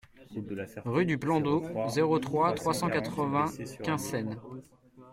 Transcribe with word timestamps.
Rue 0.83 1.05
du 1.05 1.19
Plan 1.19 1.41
d'Eau, 1.41 1.63
zéro 1.87 2.17
trois, 2.17 2.55
trois 2.55 2.73
cent 2.73 2.89
quatre-vingts 2.89 3.45
Quinssaines 3.83 4.35